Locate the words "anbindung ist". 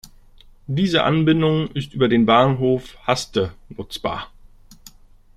1.03-1.93